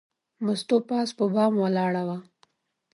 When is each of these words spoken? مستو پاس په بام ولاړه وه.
مستو 0.45 0.75
پاس 0.89 1.09
په 1.17 1.25
بام 1.33 1.53
ولاړه 1.61 2.03
وه. 2.07 2.17